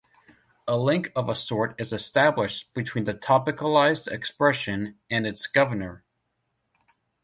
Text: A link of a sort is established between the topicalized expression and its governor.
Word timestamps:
A 0.67 0.75
link 0.77 1.11
of 1.15 1.29
a 1.29 1.35
sort 1.35 1.79
is 1.79 1.93
established 1.93 2.73
between 2.73 3.03
the 3.03 3.13
topicalized 3.13 4.11
expression 4.11 4.97
and 5.11 5.27
its 5.27 5.45
governor. 5.45 6.03